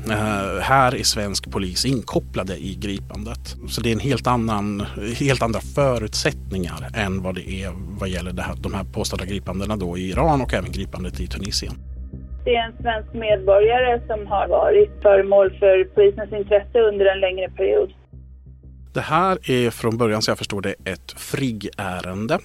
Uh, 0.09 0.61
här 0.61 0.95
är 0.95 1.03
svensk 1.03 1.51
polis 1.51 1.85
inkopplade 1.85 2.53
i 2.53 2.75
gripandet. 2.75 3.55
Så 3.69 3.81
det 3.81 3.89
är 3.89 3.93
en 3.93 3.99
helt, 3.99 4.27
annan, 4.27 4.85
helt 5.19 5.41
andra 5.41 5.59
förutsättningar 5.59 6.79
än 7.05 7.23
vad 7.23 7.35
det 7.35 7.49
är 7.49 7.69
vad 7.99 8.09
gäller 8.09 8.31
det 8.31 8.41
här, 8.41 8.55
de 8.61 8.73
här 8.73 8.83
påstådda 8.83 9.25
gripandena 9.25 9.75
då 9.75 9.97
i 9.97 10.09
Iran 10.09 10.41
och 10.41 10.53
även 10.53 10.71
gripandet 10.71 11.19
i 11.19 11.27
Tunisien. 11.27 11.73
Det 12.45 12.55
är 12.55 12.65
en 12.65 12.77
svensk 12.81 13.13
medborgare 13.13 14.01
som 14.07 14.27
har 14.27 14.47
varit 14.47 14.91
föremål 15.01 15.49
för 15.59 15.83
polisens 15.83 16.33
intresse 16.33 16.79
under 16.79 17.05
en 17.05 17.19
längre 17.19 17.49
period. 17.49 17.89
Det 18.97 19.01
här 19.01 19.51
är 19.51 19.71
från 19.71 19.97
början 19.97 20.21
så 20.21 20.31
jag 20.31 20.37
förstår 20.37 20.61
det 20.61 20.75
ett 20.83 21.11
FRIG-ärende. 21.17 22.39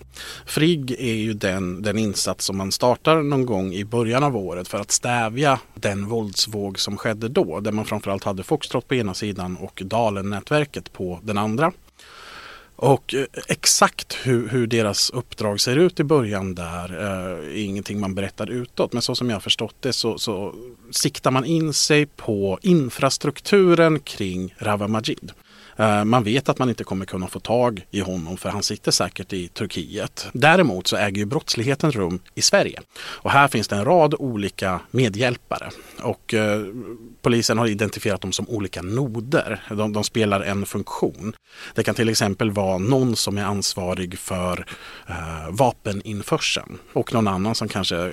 FRIG 0.46 0.90
är 0.98 1.14
ju 1.14 1.32
den, 1.32 1.82
den 1.82 1.98
insats 1.98 2.44
som 2.44 2.56
man 2.56 2.72
startar 2.72 3.22
någon 3.22 3.46
gång 3.46 3.74
i 3.74 3.84
början 3.84 4.24
av 4.24 4.36
året 4.36 4.68
för 4.68 4.80
att 4.80 4.90
stävja 4.90 5.60
den 5.74 6.08
våldsvåg 6.08 6.78
som 6.78 6.96
skedde 6.96 7.28
då. 7.28 7.60
Där 7.60 7.72
man 7.72 7.84
framförallt 7.84 8.24
hade 8.24 8.42
Foxtrot 8.42 8.88
på 8.88 8.94
ena 8.94 9.14
sidan 9.14 9.56
och 9.56 9.82
Dalen-nätverket 9.84 10.92
på 10.92 11.20
den 11.22 11.38
andra. 11.38 11.72
Och 12.76 13.14
eh, 13.14 13.24
exakt 13.48 14.18
hur, 14.22 14.48
hur, 14.48 14.66
deras 14.66 15.10
uppdrag 15.10 15.60
ser 15.60 15.76
ut 15.76 16.00
i 16.00 16.04
början 16.04 16.54
där 16.54 17.00
eh, 17.00 17.60
är 17.60 17.64
ingenting 17.64 18.00
man 18.00 18.14
berättar 18.14 18.50
utåt. 18.50 18.92
Men 18.92 19.02
så 19.02 19.14
som 19.14 19.28
jag 19.28 19.36
har 19.36 19.40
förstått 19.40 19.76
det 19.80 19.92
så, 19.92 20.18
så 20.18 20.54
siktar 20.90 21.30
man 21.30 21.44
in 21.44 21.72
sig 21.72 22.06
på 22.06 22.58
infrastrukturen 22.62 24.00
kring 24.00 24.54
Rawa 24.58 24.88
Majid. 24.88 25.32
Eh, 25.82 26.04
man 26.04 26.24
vet 26.24 26.48
att 26.48 26.58
man 26.58 26.68
inte 26.68 26.84
kommer 26.84 27.06
kunna 27.06 27.26
få 27.26 27.40
tag 27.40 27.86
i 27.90 28.00
honom 28.00 28.36
för 28.36 28.48
han 28.48 28.62
sitter 28.62 28.90
säkert 28.90 29.32
i 29.32 29.48
Turkiet. 29.48 30.26
Däremot 30.32 30.86
så 30.86 30.96
äger 30.96 31.18
ju 31.18 31.24
brottsligheten 31.24 31.92
rum 31.92 32.18
i 32.34 32.42
Sverige. 32.42 32.80
Och 32.98 33.30
här 33.30 33.48
finns 33.48 33.68
det 33.68 33.76
en 33.76 33.84
rad 33.84 34.14
olika 34.18 34.80
medhjälpare. 34.90 35.70
Och 36.02 36.34
eh, 36.34 36.62
polisen 37.22 37.58
har 37.58 37.66
identifierat 37.66 38.20
dem 38.20 38.32
som 38.32 38.48
olika 38.48 38.82
noder. 38.82 39.62
De, 39.68 39.92
de, 39.92 40.04
spelar 40.04 40.40
en 40.40 40.66
funktion. 40.66 41.36
Det 41.74 41.82
kan 41.82 41.94
till 41.94 42.08
exempel 42.08 42.50
vara 42.50 42.78
någon 42.78 43.16
som 43.16 43.38
är 43.38 43.44
ansvarig 43.44 44.18
för 44.18 44.66
eh, 45.08 45.50
vapeninförseln 45.50 46.78
och 46.92 47.14
någon 47.14 47.28
annan 47.28 47.54
som 47.54 47.68
kanske 47.68 48.10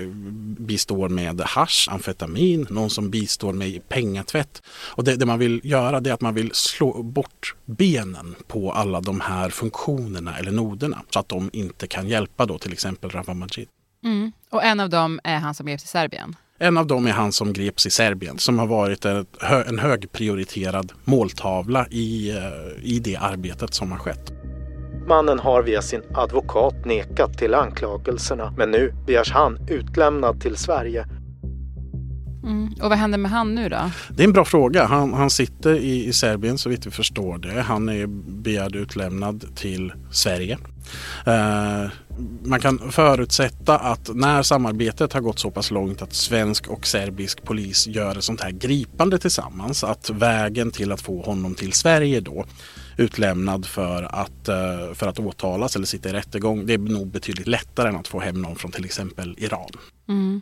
bistår 0.58 1.10
med 1.10 1.42
hash, 1.42 1.90
amfetamin, 1.90 2.68
någon 2.70 2.90
som 2.90 3.10
bistår 3.10 3.54
med 3.54 3.90
pengatvätt. 3.90 4.62
Och 4.70 5.04
det, 5.04 5.16
det 5.16 5.26
man 5.26 5.40
vill 5.40 5.62
göra 5.64 5.98
är 5.98 6.12
att 6.12 6.22
man 6.22 6.34
vill 6.34 6.52
slå 6.54 7.04
bort 7.04 7.56
benen 7.66 8.36
på 8.48 8.72
alla 8.72 9.02
de 9.02 9.22
här 9.22 9.50
funktionerna 9.50 10.38
eller 10.38 10.52
noderna 10.52 11.02
så 11.10 11.20
att 11.20 11.30
de 11.30 11.50
inte 11.54 11.88
kan 11.88 12.08
hjälpa 12.08 12.46
då 12.46 12.58
till 12.58 12.74
exempel 12.74 13.10
Rawa 13.10 13.34
Majid. 13.34 13.68
Mm. 14.04 14.32
Och 14.50 14.64
en 14.64 14.80
av 14.80 14.90
dem 14.90 15.20
är 15.24 15.38
han 15.38 15.56
som 15.56 15.66
greps 15.66 15.84
i 15.84 15.88
Serbien? 15.88 16.36
En 16.60 16.78
av 16.78 16.88
dem 16.88 17.08
är 17.08 17.12
han 17.12 17.32
som 17.32 17.54
greps 17.54 17.86
i 17.86 17.90
Serbien 17.90 18.38
som 18.38 18.60
har 18.60 18.68
varit 18.68 19.06
en 19.68 19.80
högprioriterad 19.80 20.92
måltavla 21.04 21.88
i, 21.88 22.30
eh, 22.30 22.84
i 22.84 23.00
det 23.00 23.16
arbetet 23.16 23.74
som 23.74 23.92
har 23.92 24.00
skett. 24.00 24.32
Mannen 25.08 25.40
har 25.40 25.64
via 25.64 25.82
sin 25.82 26.02
advokat 26.14 26.86
nekat 26.86 27.38
till 27.38 27.54
anklagelserna 27.54 28.54
men 28.58 28.72
nu 28.72 28.94
begärs 29.06 29.32
han 29.32 29.58
utlämnad 29.70 30.42
till 30.42 30.56
Sverige 30.56 31.06
Mm. 32.44 32.74
Och 32.82 32.90
vad 32.90 32.98
händer 32.98 33.18
med 33.18 33.32
han 33.32 33.56
nu 33.56 33.70
då? 33.70 33.92
Det 34.10 34.24
är 34.24 34.28
en 34.28 34.34
bra 34.34 34.46
fråga. 34.46 34.86
Han, 34.86 35.14
han 35.14 35.30
sitter 35.30 35.76
i, 35.76 36.06
i 36.06 36.14
Serbien 36.14 36.58
så 36.58 36.70
vitt 36.70 36.88
vi 36.88 36.92
förstår 36.92 37.38
det. 37.38 37.62
Han 37.62 37.90
är 37.90 38.08
begärd 38.42 38.76
utlämnad 38.76 39.56
till 39.56 39.94
Sverige. 40.12 40.58
Uh, 41.28 41.92
man 42.44 42.60
kan 42.60 42.92
förutsätta 42.92 43.78
att 43.78 44.10
när 44.16 44.44
samarbetet 44.44 45.14
har 45.14 45.22
gått 45.22 45.40
så 45.40 45.52
pass 45.52 45.72
långt 45.72 46.02
att 46.02 46.14
svensk 46.14 46.68
och 46.68 46.88
serbisk 46.88 47.44
polis 47.44 47.88
gör 47.88 48.18
ett 48.18 48.24
sånt 48.24 48.42
här 48.42 48.52
gripande 48.52 49.18
tillsammans 49.18 49.84
att 49.84 50.10
vägen 50.10 50.72
till 50.72 50.92
att 50.92 51.02
få 51.02 51.22
honom 51.22 51.56
till 51.56 51.74
Sverige 51.74 52.20
då 52.20 52.46
utlämnad 52.98 53.66
för 53.66 54.04
att, 54.04 54.48
eh, 54.48 54.94
för 54.94 55.08
att 55.08 55.20
åtalas 55.20 55.76
eller 55.76 55.86
sitta 55.86 56.10
i 56.10 56.14
rättegång. 56.14 56.66
Det 56.66 56.74
är 56.74 56.78
nog 56.78 57.08
betydligt 57.08 57.48
lättare 57.48 57.90
än 57.90 57.96
att 57.96 58.08
få 58.08 58.20
hem 58.20 58.42
någon 58.42 58.56
från 58.56 58.72
till 58.72 58.86
exempel 58.86 59.36
Iran. 59.38 59.70
Mm. 60.08 60.42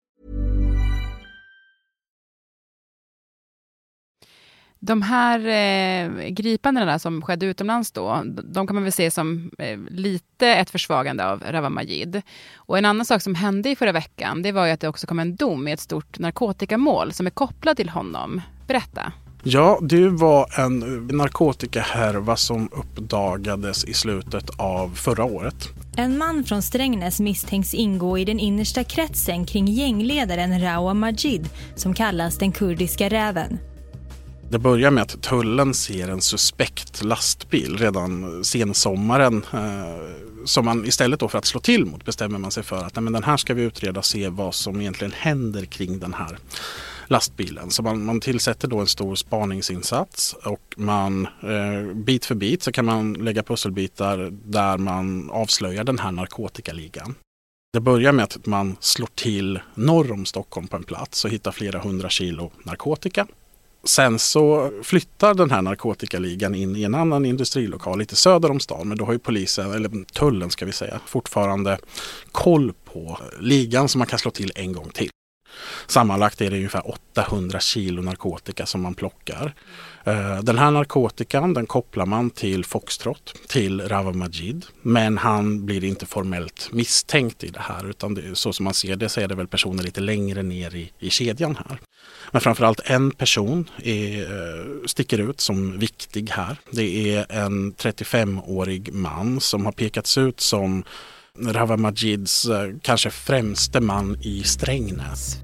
De 4.83 5.01
här 5.01 5.39
eh, 5.39 6.29
gripandena 6.29 6.99
som 6.99 7.21
skedde 7.21 7.45
utomlands 7.45 7.91
då, 7.91 8.23
de 8.25 8.67
kan 8.67 8.75
man 8.75 8.83
väl 8.83 8.91
se 8.91 9.11
som 9.11 9.51
eh, 9.57 9.79
lite 9.89 10.47
ett 10.47 10.69
försvagande 10.69 11.25
av 11.25 11.43
Rawa 11.49 11.69
Majid. 11.69 12.21
Och 12.55 12.77
en 12.77 12.85
annan 12.85 13.05
sak 13.05 13.21
som 13.21 13.35
hände 13.35 13.69
i 13.69 13.75
förra 13.75 13.91
veckan, 13.91 14.41
det 14.41 14.51
var 14.51 14.65
ju 14.65 14.71
att 14.71 14.79
det 14.79 14.87
också 14.87 15.07
kom 15.07 15.19
en 15.19 15.35
dom 15.35 15.67
i 15.67 15.71
ett 15.71 15.79
stort 15.79 16.19
narkotikamål 16.19 17.13
som 17.13 17.25
är 17.25 17.31
kopplad 17.31 17.77
till 17.77 17.89
honom. 17.89 18.41
Berätta. 18.67 19.13
Ja, 19.43 19.79
det 19.81 20.09
var 20.09 20.59
en 20.59 21.07
narkotikahärva 21.07 22.35
som 22.35 22.69
uppdagades 22.71 23.85
i 23.85 23.93
slutet 23.93 24.49
av 24.57 24.89
förra 24.95 25.23
året. 25.23 25.69
En 25.97 26.17
man 26.17 26.43
från 26.43 26.61
Strängnäs 26.61 27.19
misstänks 27.19 27.73
ingå 27.73 28.17
i 28.17 28.25
den 28.25 28.39
innersta 28.39 28.83
kretsen 28.83 29.45
kring 29.45 29.67
gängledaren 29.67 30.61
Rawa 30.61 30.93
Majid 30.93 31.49
som 31.75 31.93
kallas 31.93 32.37
den 32.37 32.51
kurdiska 32.51 33.09
räven. 33.09 33.59
Det 34.51 34.59
börjar 34.59 34.91
med 34.91 35.01
att 35.01 35.21
tullen 35.21 35.73
ser 35.73 36.07
en 36.07 36.21
suspekt 36.21 37.03
lastbil 37.03 37.77
redan 37.77 38.43
sensommaren 38.43 39.45
eh, 39.53 40.45
som 40.45 40.65
man 40.65 40.85
istället 40.85 41.19
då 41.19 41.27
för 41.27 41.37
att 41.37 41.45
slå 41.45 41.59
till 41.59 41.85
mot 41.85 42.05
bestämmer 42.05 42.39
man 42.39 42.51
sig 42.51 42.63
för 42.63 42.83
att 42.83 42.95
nej, 42.95 43.03
men 43.03 43.13
den 43.13 43.23
här 43.23 43.37
ska 43.37 43.53
vi 43.53 43.61
utreda 43.61 43.99
och 43.99 44.05
se 44.05 44.29
vad 44.29 44.55
som 44.55 44.81
egentligen 44.81 45.13
händer 45.17 45.65
kring 45.65 45.99
den 45.99 46.13
här 46.13 46.37
lastbilen. 47.07 47.71
Så 47.71 47.83
man, 47.83 48.05
man 48.05 48.19
tillsätter 48.19 48.67
då 48.67 48.79
en 48.79 48.87
stor 48.87 49.15
spaningsinsats 49.15 50.35
och 50.43 50.73
man 50.77 51.27
eh, 51.41 51.93
bit 51.95 52.25
för 52.25 52.35
bit 52.35 52.63
så 52.63 52.71
kan 52.71 52.85
man 52.85 53.13
lägga 53.13 53.43
pusselbitar 53.43 54.29
där 54.31 54.77
man 54.77 55.29
avslöjar 55.29 55.83
den 55.83 55.99
här 55.99 56.11
narkotikaligan. 56.11 57.15
Det 57.73 57.79
börjar 57.79 58.11
med 58.11 58.23
att 58.23 58.45
man 58.45 58.75
slår 58.79 59.09
till 59.15 59.59
norr 59.75 60.11
om 60.11 60.25
Stockholm 60.25 60.67
på 60.67 60.75
en 60.75 60.83
plats 60.83 61.25
och 61.25 61.31
hittar 61.31 61.51
flera 61.51 61.79
hundra 61.79 62.09
kilo 62.09 62.51
narkotika. 62.63 63.27
Sen 63.83 64.19
så 64.19 64.71
flyttar 64.83 65.33
den 65.33 65.51
här 65.51 65.61
narkotikaligan 65.61 66.55
in 66.55 66.75
i 66.75 66.83
en 66.83 66.95
annan 66.95 67.25
industrilokal 67.25 67.99
lite 67.99 68.15
söder 68.15 68.51
om 68.51 68.59
stan. 68.59 68.87
Men 68.87 68.97
då 68.97 69.05
har 69.05 69.13
ju 69.13 69.19
polisen, 69.19 69.71
eller 69.71 70.05
tullen 70.13 70.49
ska 70.49 70.65
vi 70.65 70.71
säga, 70.71 70.99
fortfarande 71.05 71.77
koll 72.31 72.73
på 72.85 73.19
ligan 73.39 73.89
som 73.89 73.99
man 73.99 74.07
kan 74.07 74.19
slå 74.19 74.31
till 74.31 74.51
en 74.55 74.73
gång 74.73 74.89
till. 74.89 75.09
Sammanlagt 75.87 76.41
är 76.41 76.49
det 76.49 76.57
ungefär 76.57 76.89
800 76.89 77.59
kilo 77.59 78.01
narkotika 78.01 78.65
som 78.65 78.81
man 78.81 78.93
plockar. 78.93 79.53
Eh, 80.03 80.39
den 80.39 80.57
här 80.57 80.71
narkotikan 80.71 81.53
den 81.53 81.65
kopplar 81.65 82.05
man 82.05 82.29
till 82.29 82.65
Foxtrot, 82.65 83.33
till 83.47 83.81
Rawa 83.81 84.11
Majid. 84.11 84.65
Men 84.81 85.17
han 85.17 85.65
blir 85.65 85.83
inte 85.83 86.05
formellt 86.05 86.69
misstänkt 86.71 87.43
i 87.43 87.49
det 87.49 87.59
här 87.59 87.89
utan 87.89 88.13
det, 88.13 88.35
så 88.35 88.53
som 88.53 88.63
man 88.63 88.73
ser 88.73 88.95
det 88.95 89.09
så 89.09 89.21
är 89.21 89.27
det 89.27 89.35
väl 89.35 89.47
personer 89.47 89.83
lite 89.83 90.01
längre 90.01 90.43
ner 90.43 90.75
i, 90.75 90.91
i 90.99 91.09
kedjan 91.09 91.55
här. 91.55 91.79
Men 92.31 92.41
framförallt 92.41 92.81
en 92.83 93.11
person 93.11 93.69
är, 93.83 94.21
eh, 94.21 94.85
sticker 94.85 95.29
ut 95.29 95.41
som 95.41 95.79
viktig 95.79 96.29
här. 96.29 96.57
Det 96.71 97.15
är 97.15 97.25
en 97.29 97.73
35-årig 97.73 98.93
man 98.93 99.39
som 99.39 99.65
har 99.65 99.71
pekats 99.71 100.17
ut 100.17 100.39
som 100.39 100.83
Rawa 101.39 101.77
Majids 101.77 102.45
eh, 102.45 102.69
kanske 102.81 103.09
främste 103.09 103.79
man 103.79 104.17
i 104.21 104.43
Strängnäs. 104.43 105.37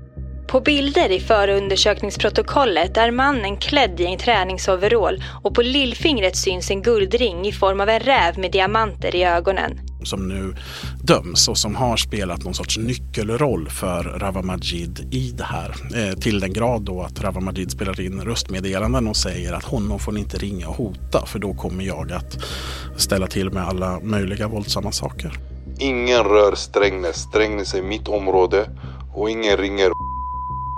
På 0.47 0.61
bilder 0.61 1.09
i 1.11 1.19
förundersökningsprotokollet 1.19 2.97
är 2.97 3.11
mannen 3.11 3.57
klädd 3.57 3.99
i 3.99 4.05
en 4.05 4.17
träningsoverall 4.17 5.23
och 5.43 5.55
på 5.55 5.61
lillfingret 5.61 6.35
syns 6.35 6.71
en 6.71 6.81
guldring 6.81 7.47
i 7.47 7.51
form 7.51 7.81
av 7.81 7.89
en 7.89 7.99
räv 7.99 8.39
med 8.39 8.51
diamanter 8.51 9.15
i 9.15 9.23
ögonen. 9.23 9.86
Som 10.07 10.27
nu 10.27 10.55
döms 11.03 11.47
och 11.47 11.57
som 11.57 11.75
har 11.75 11.97
spelat 11.97 12.43
någon 12.43 12.53
sorts 12.53 12.77
nyckelroll 12.77 13.69
för 13.69 14.03
Rawa 14.03 14.41
Majid 14.41 15.07
i 15.11 15.31
det 15.31 15.43
här. 15.43 15.75
Eh, 15.95 16.13
till 16.19 16.39
den 16.39 16.53
grad 16.53 16.81
då 16.81 17.01
att 17.01 17.21
Rawa 17.21 17.39
Majid 17.39 17.71
spelar 17.71 18.01
in 18.01 18.21
röstmeddelanden 18.21 19.07
och 19.07 19.17
säger 19.17 19.53
att 19.53 19.63
honom 19.63 19.99
får 19.99 20.11
ni 20.11 20.19
inte 20.19 20.37
ringa 20.37 20.67
och 20.67 20.75
hota 20.75 21.25
för 21.25 21.39
då 21.39 21.53
kommer 21.53 21.83
jag 21.83 22.11
att 22.11 22.37
ställa 22.97 23.27
till 23.27 23.51
med 23.51 23.63
alla 23.63 23.99
möjliga 23.99 24.47
våldsamma 24.47 24.91
saker. 24.91 25.39
Ingen 25.79 26.23
rör 26.23 26.55
Strängnäs. 26.55 27.17
Strängnäs 27.17 27.73
är 27.73 27.83
mitt 27.83 28.07
område 28.07 28.69
och 29.13 29.29
ingen 29.29 29.57
ringer 29.57 29.89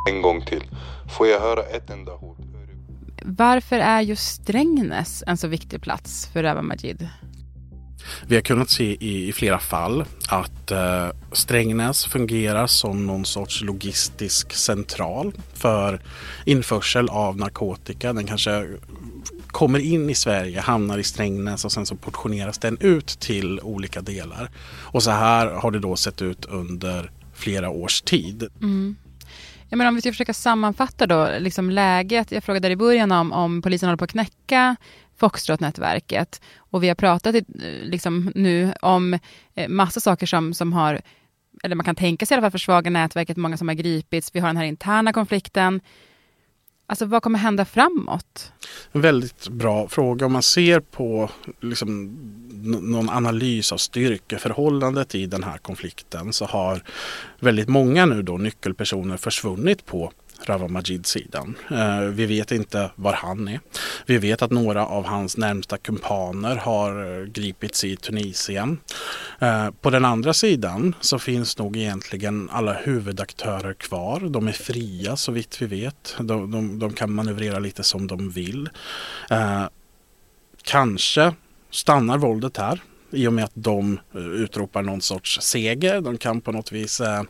en 0.09 0.21
gång 0.21 0.45
till. 0.45 0.63
Får 1.17 1.27
jag 1.27 1.39
höra 1.39 1.61
ett 1.61 1.89
enda 1.89 2.11
hot? 2.11 2.37
Varför 3.23 3.79
är 3.79 4.01
just 4.01 4.41
Strängnäs 4.41 5.23
en 5.27 5.37
så 5.37 5.47
viktig 5.47 5.81
plats 5.81 6.29
för 6.33 6.43
Rawa 6.43 6.61
Majid? 6.61 7.09
Vi 8.27 8.35
har 8.35 8.41
kunnat 8.41 8.69
se 8.69 8.83
i, 8.83 9.27
i 9.27 9.33
flera 9.33 9.59
fall 9.59 10.05
att 10.29 10.71
eh, 10.71 11.07
Strängnäs 11.31 12.05
fungerar 12.05 12.67
som 12.67 13.07
någon 13.07 13.25
sorts 13.25 13.61
logistisk 13.61 14.53
central 14.53 15.33
för 15.53 16.01
införsel 16.45 17.09
av 17.09 17.37
narkotika. 17.37 18.13
Den 18.13 18.27
kanske 18.27 18.67
kommer 19.47 19.79
in 19.79 20.09
i 20.09 20.15
Sverige, 20.15 20.59
hamnar 20.59 20.97
i 20.97 21.03
Strängnäs 21.03 21.65
och 21.65 21.71
sen 21.71 21.85
så 21.85 21.95
portioneras 21.95 22.57
den 22.57 22.77
ut 22.79 23.07
till 23.07 23.59
olika 23.59 24.01
delar. 24.01 24.51
Och 24.81 25.03
så 25.03 25.11
här 25.11 25.47
har 25.47 25.71
det 25.71 25.79
då 25.79 25.95
sett 25.95 26.21
ut 26.21 26.45
under 26.45 27.11
flera 27.33 27.69
års 27.69 28.01
tid. 28.01 28.47
Mm. 28.61 28.95
Ja, 29.69 29.77
men 29.77 29.87
om 29.87 29.95
vi 29.95 30.01
ska 30.01 30.11
försöka 30.11 30.33
sammanfatta 30.33 31.07
då, 31.07 31.29
liksom 31.39 31.69
läget. 31.69 32.31
Jag 32.31 32.43
frågade 32.43 32.69
i 32.69 32.75
början 32.75 33.11
om, 33.11 33.31
om 33.31 33.61
polisen 33.61 33.89
håller 33.89 33.97
på 33.97 34.03
att 34.03 34.11
knäcka 34.11 34.75
Foxtrot-nätverket. 35.19 36.41
Och 36.57 36.83
vi 36.83 36.87
har 36.87 36.95
pratat 36.95 37.35
liksom, 37.83 38.31
nu 38.35 38.73
om 38.81 39.13
eh, 39.55 39.69
massa 39.69 39.99
saker 39.99 40.25
som, 40.25 40.53
som 40.53 40.73
har, 40.73 41.01
eller 41.63 41.75
man 41.75 41.85
kan 41.85 41.95
tänka 41.95 42.25
sig 42.25 42.35
i 42.35 42.37
alla 42.37 42.41
fall 42.41 42.51
försvaga 42.51 42.89
nätverket, 42.89 43.37
många 43.37 43.57
som 43.57 43.67
har 43.67 43.75
gripits. 43.75 44.35
Vi 44.35 44.39
har 44.39 44.47
den 44.47 44.57
här 44.57 44.65
interna 44.65 45.13
konflikten. 45.13 45.81
Alltså 46.89 47.05
vad 47.05 47.23
kommer 47.23 47.39
hända 47.39 47.65
framåt? 47.65 48.51
En 48.91 49.01
väldigt 49.01 49.49
bra 49.49 49.87
fråga. 49.87 50.25
Om 50.25 50.31
man 50.31 50.43
ser 50.43 50.79
på 50.79 51.29
liksom, 51.61 52.17
någon 52.81 53.09
analys 53.09 53.71
av 53.71 53.77
styrkeförhållandet 53.77 55.15
i 55.15 55.25
den 55.25 55.43
här 55.43 55.57
konflikten 55.57 56.33
så 56.33 56.45
har 56.45 56.83
väldigt 57.39 57.67
många 57.67 58.05
nu 58.05 58.21
då 58.21 58.37
nyckelpersoner 58.37 59.17
försvunnit 59.17 59.85
på 59.85 60.11
Rawa 60.49 60.67
Majid-sidan. 60.67 61.55
Eh, 61.71 61.99
vi 61.99 62.25
vet 62.25 62.51
inte 62.51 62.91
var 62.95 63.13
han 63.13 63.47
är. 63.47 63.59
Vi 64.05 64.17
vet 64.17 64.41
att 64.41 64.51
några 64.51 64.85
av 64.85 65.05
hans 65.05 65.37
närmsta 65.37 65.77
kumpaner 65.77 66.55
har 66.55 67.21
eh, 67.21 67.25
gripits 67.25 67.83
i 67.83 67.95
Tunisien. 67.95 68.77
Eh, 69.39 69.69
på 69.81 69.89
den 69.89 70.05
andra 70.05 70.33
sidan 70.33 70.95
så 71.01 71.19
finns 71.19 71.57
nog 71.57 71.77
egentligen 71.77 72.49
alla 72.51 72.73
huvudaktörer 72.73 73.73
kvar. 73.73 74.19
De 74.19 74.47
är 74.47 74.51
fria 74.51 75.15
så 75.15 75.31
vitt 75.31 75.61
vi 75.61 75.65
vet. 75.65 76.15
De, 76.19 76.51
de, 76.51 76.79
de 76.79 76.93
kan 76.93 77.11
manövrera 77.11 77.59
lite 77.59 77.83
som 77.83 78.07
de 78.07 78.29
vill. 78.29 78.69
Kanske 80.63 81.33
stannar 81.71 82.17
våldet 82.17 82.57
här 82.57 82.81
i 83.11 83.27
och 83.27 83.33
med 83.33 83.43
att 83.43 83.51
de 83.53 83.99
eh, 84.15 84.21
utropar 84.21 84.81
någon 84.81 85.01
sorts 85.01 85.41
seger. 85.41 86.01
De 86.01 86.17
kan 86.17 86.41
på 86.41 86.51
något 86.51 86.71
vis 86.71 87.01
eh, 87.01 87.23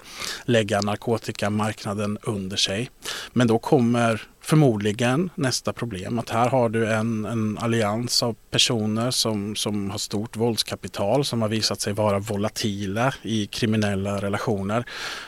lägga 0.45 0.81
narkotikamarknaden 0.81 2.17
under 2.21 2.57
sig. 2.57 2.89
Men 3.33 3.47
då 3.47 3.59
kommer 3.59 4.21
förmodligen 4.41 5.29
nästa 5.35 5.73
problem 5.73 6.19
att 6.19 6.29
här 6.29 6.49
har 6.49 6.69
du 6.69 6.91
en, 6.91 7.25
en 7.25 7.57
allians 7.57 8.23
av 8.23 8.35
personer 8.51 9.11
som, 9.11 9.55
som 9.55 9.89
har 9.91 9.97
stort 9.97 10.37
våldskapital 10.37 11.25
som 11.25 11.41
har 11.41 11.49
visat 11.49 11.81
sig 11.81 11.93
vara 11.93 12.19
volatila 12.19 13.13
i 13.21 13.45
kriminella 13.45 14.21
relationer. 14.21 14.85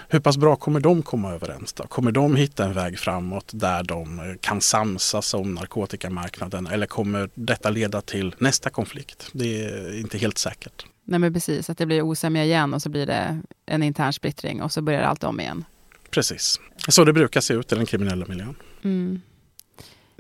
Hur 0.08 0.20
pass 0.20 0.38
bra 0.38 0.56
kommer 0.56 0.80
de 0.80 1.02
komma 1.02 1.34
överens 1.34 1.74
då? 1.74 1.84
Kommer 1.84 2.12
de 2.12 2.36
hitta 2.36 2.66
en 2.66 2.74
väg 2.74 3.00
framåt 3.00 3.52
där 3.54 3.84
de 3.84 4.20
eh, 4.20 4.26
kan 4.40 4.62
samsas 4.62 5.34
om 5.34 5.54
narkotikamarknaden 5.54 6.68
eller 6.68 6.86
kommer 6.86 7.30
detta 7.34 7.70
leda 7.70 8.02
till 8.02 8.36
nästa 8.38 8.70
konflikt? 8.70 9.30
Det 9.34 9.64
är 9.64 10.00
inte 10.00 10.18
helt 10.18 10.38
säkert. 10.38 10.86
Nej 11.04 11.20
men 11.20 11.34
precis, 11.34 11.70
att 11.70 11.78
det 11.78 11.86
blir 11.86 12.02
osämja 12.02 12.44
igen 12.44 12.74
och 12.74 12.82
så 12.82 12.90
blir 12.90 13.06
det 13.06 13.42
en 13.66 13.84
intern 13.84 14.14
splittring 14.14 14.62
och 14.62 14.72
så 14.72 14.82
börjar 14.82 15.02
allt 15.02 15.24
om 15.24 15.40
igen. 15.40 15.66
Precis, 16.12 16.60
så 16.88 17.04
det 17.04 17.14
brukar 17.14 17.42
se 17.42 17.54
ut 17.54 17.72
i 17.72 17.76
den 17.76 17.86
kriminella 17.86 18.26
miljön. 18.26 18.56
Mm. 18.84 19.22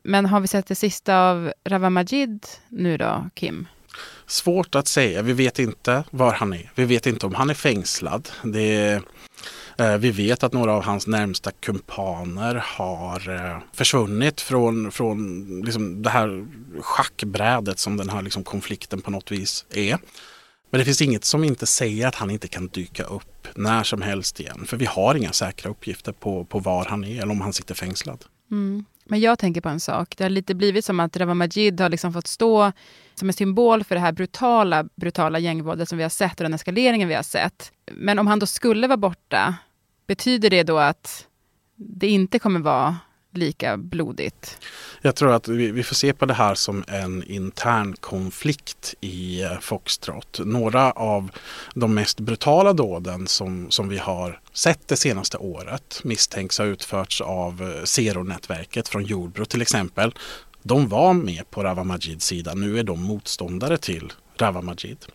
Men 0.04 0.26
har 0.26 0.40
vi 0.40 0.48
sett 0.48 0.68
det 0.68 0.76
sista 0.76 1.18
av 1.18 1.54
Rawa 1.64 1.90
Majid 1.90 2.46
nu 2.70 2.98
då, 2.98 3.30
Kim? 3.36 3.68
Svårt 4.28 4.76
att 4.76 4.88
säga. 4.88 5.22
Vi 5.22 5.34
vet 5.34 5.60
inte 5.60 6.04
var 6.12 6.34
han 6.34 6.54
är. 6.54 6.72
Vi 6.76 6.86
vet 6.86 7.06
inte 7.06 7.26
om 7.26 7.36
han 7.36 7.50
är 7.50 7.54
fängslad. 7.54 8.30
Det 8.44 9.02
Eh, 9.82 9.98
vi 9.98 10.12
vet 10.12 10.44
att 10.44 10.54
några 10.54 10.74
av 10.74 10.84
hans 10.84 11.08
närmsta 11.08 11.52
kumpaner 11.52 12.56
har 12.66 13.30
eh, 13.30 13.58
försvunnit 13.74 14.42
från, 14.42 14.92
från 14.92 15.48
liksom 15.66 16.02
det 16.04 16.10
här 16.10 16.46
schackbrädet 16.82 17.80
som 17.80 17.98
den 17.98 18.10
här 18.10 18.22
liksom 18.22 18.44
konflikten 18.44 19.02
på 19.02 19.12
något 19.12 19.32
vis 19.32 19.66
är. 19.70 19.98
Men 20.72 20.80
det 20.80 20.86
finns 20.86 21.01
inget 21.01 21.25
som 21.25 21.44
inte 21.44 21.66
säger 21.66 22.08
att 22.08 22.16
han 22.16 22.30
inte 22.30 22.48
kan 22.48 22.68
dyka 22.68 23.04
upp 23.04 23.48
när 23.56 23.84
som 23.84 24.01
helst 24.01 24.40
igen. 24.40 24.66
För 24.66 24.78
vi 24.78 24.86
har 24.86 25.16
inga 25.16 25.32
säkra 25.32 25.72
uppgifter 25.72 26.12
på, 26.12 26.46
på 26.46 26.60
var 26.60 26.86
han 26.86 27.04
är 27.04 27.22
eller 27.22 27.32
om 27.32 27.42
han 27.42 27.54
sitter 27.54 27.75
fängslad. 27.75 28.25
Mm. 28.51 28.86
Men 29.06 29.20
jag 29.20 29.40
tänker 29.40 29.62
på 29.62 29.70
en 29.70 29.80
sak. 29.80 30.18
Det 30.18 30.24
har 30.24 30.30
lite 30.30 30.56
blivit 30.56 30.86
som 30.86 31.00
att 31.00 31.18
Rawa 31.18 31.34
Majid 31.34 31.82
har 31.82 31.90
liksom 31.90 32.13
fått 32.13 32.28
stå 32.28 32.72
som 33.16 33.30
en 33.30 33.34
symbol 33.34 33.84
för 33.84 33.96
det 33.96 34.01
här 34.01 34.12
brutala, 34.12 34.84
brutala 34.96 35.40
gängvåldet 35.40 35.90
som 35.90 35.98
vi 35.98 36.04
har 36.04 36.10
sett 36.10 36.40
och 36.40 36.44
den 36.44 36.54
eskaleringen 36.54 37.08
vi 37.08 37.13
har 37.13 37.24
sett. 37.24 37.72
Men 37.92 38.20
om 38.20 38.28
han 38.28 38.40
då 38.40 38.46
skulle 38.46 38.88
vara 38.88 38.98
borta, 38.98 39.56
betyder 40.08 40.50
det 40.50 40.63
då 40.63 40.78
att 40.78 41.28
det 41.75 42.08
inte 42.08 42.40
kommer 42.40 42.60
vara 42.60 42.98
lika 43.34 43.78
blodigt? 43.78 44.58
Jag 45.02 45.16
tror 45.16 45.34
att 45.34 45.48
vi, 45.48 45.72
vi, 45.72 45.84
får 45.84 45.96
se 45.96 46.14
på 46.14 46.26
det 46.26 46.34
här 46.34 46.56
som 46.56 46.84
en 46.88 47.24
intern 47.24 47.96
konflikt 48.00 48.96
i 49.02 49.42
eh, 49.42 49.60
Foxtrot. 49.60 50.40
Några 50.46 50.92
av 50.92 51.32
de 51.74 51.94
mest 51.94 52.20
brutala 52.20 52.74
dåden 52.74 53.28
som, 53.28 53.72
som 53.72 53.90
vi 53.90 53.98
har 53.98 54.40
sett 54.54 54.88
det 54.88 54.96
senaste 54.96 55.38
året 55.38 56.02
misstänks 56.04 56.58
ha 56.58 56.66
utförts 56.66 57.22
av 57.22 57.62
eh, 57.62 57.84
Zero-nätverket 57.84 58.88
från 58.88 59.04
Jordbro 59.04 59.46
till 59.46 59.62
exempel. 59.62 60.14
De 60.64 60.88
var 60.88 61.14
med 61.14 61.50
på 61.50 61.64
Rawa 61.64 61.84
Majids 61.84 62.26
sida. 62.26 62.54
Nu 62.54 62.80
är 62.80 62.84
de 62.84 63.04
motståndare 63.04 63.78
till 63.78 64.14
Rawa 64.38 64.62
Majid. 64.62 65.06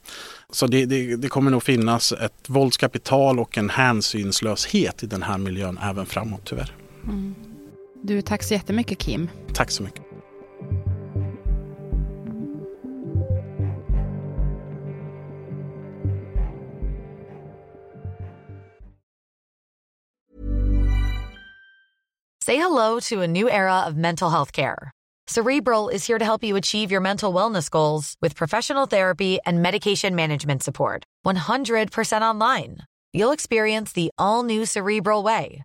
Så 0.51 0.67
det, 0.67 0.87
det, 0.87 1.17
det, 1.17 1.29
kommer 1.29 1.51
nog 1.51 1.63
finnas 1.63 2.13
ett 2.13 2.49
våldskapital 2.49 3.39
och 3.39 3.59
en 3.59 3.71
hänsynslöshet 3.71 5.03
i 5.03 5.07
den 5.07 5.23
här 5.23 5.39
miljön 5.39 5.79
även 5.83 6.07
framåt 6.07 6.41
tyvärr. 6.45 6.75
Mm. 7.05 7.35
Du, 8.03 8.23
tack 8.23 8.43
så 8.43 8.55
jättemycket 8.55 8.99
Kim. 8.99 9.31
Tack 9.55 9.71
så 9.71 9.83
mycket. 9.83 10.03
Say 22.47 22.57
hello 22.57 23.01
to 23.01 23.23
a 23.23 23.27
new 23.27 23.51
era 23.51 23.81
of 23.89 23.97
mental 23.97 24.31
health 24.31 24.53
care. 24.53 24.93
Cerebral 25.27 25.89
is 25.89 26.07
here 26.07 26.19
to 26.19 26.25
help 26.25 26.45
you 26.45 26.55
achieve 26.55 26.93
your 26.93 27.01
mental 27.01 27.33
wellness 27.33 27.69
goals 27.69 28.15
with 28.23 28.37
professional 28.37 28.87
therapy 28.87 29.41
and 29.45 29.61
medication 29.61 30.15
management 30.15 30.63
support. 30.63 31.03
100% 31.27 32.23
online. 32.23 32.79
You'll 33.13 33.33
experience 33.33 33.93
the 33.93 34.11
all 34.17 34.45
new 34.45 34.65
Cerebral 34.65 35.25
Way, 35.25 35.65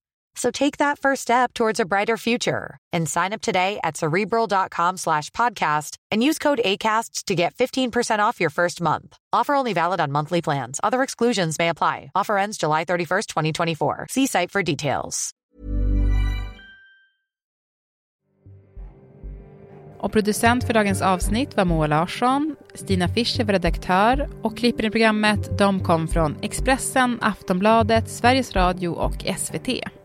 So 0.35 0.49
take 0.51 0.77
that 0.77 0.97
first 0.99 1.21
step 1.21 1.53
towards 1.53 1.79
a 1.79 1.85
brighter 1.85 2.17
future 2.17 2.77
and 2.93 3.07
sign 3.07 3.33
up 3.33 3.41
today 3.41 3.79
at 3.83 3.97
cerebral.com 3.97 4.97
slash 4.97 5.29
podcast 5.31 5.97
and 6.09 6.23
use 6.23 6.39
code 6.39 6.61
ACasts 6.63 7.23
to 7.25 7.35
get 7.35 7.53
15% 7.55 8.19
off 8.19 8.39
your 8.39 8.49
first 8.49 8.81
month. 8.81 9.17
Offer 9.33 9.55
only 9.55 9.73
valid 9.73 9.99
on 9.99 10.11
monthly 10.11 10.41
plans. 10.41 10.79
Other 10.83 11.03
exclusions 11.03 11.59
may 11.59 11.69
apply. 11.69 12.11
Offer 12.15 12.37
ends 12.37 12.57
July 12.57 12.85
31st, 12.85 13.27
2024. 13.27 14.07
See 14.09 14.27
site 14.27 14.51
for 14.51 14.63
details. 14.63 15.33
Och 20.01 20.11
producent 20.11 20.63
för 20.63 20.73
dagens 20.73 21.01
avsnitt 21.01 21.57
var 21.57 21.65
Moa 21.65 21.87
Larsson. 21.87 22.55
Stina 22.73 23.07
Fischer 23.07 23.43
var 23.43 23.53
redaktör 23.53 24.29
och 24.41 24.57
klipper 24.57 24.85
i 24.85 24.89
programmet 24.89 25.57
de 25.57 25.83
kom 25.83 26.07
från 26.07 26.37
Expressen, 26.41 27.17
Aftonbladet, 27.21 28.09
Sveriges 28.09 28.53
Radio 28.55 28.89
och 28.89 29.25
SVT. 29.37 30.00